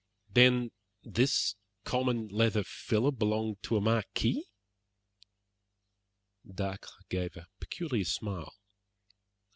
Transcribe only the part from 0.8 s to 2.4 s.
this common